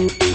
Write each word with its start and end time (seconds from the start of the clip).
Thank 0.00 0.22
you. 0.22 0.29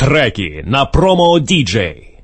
Треки 0.00 0.64
на 0.66 0.84
промо 0.84 1.38
діджей. 1.38 2.19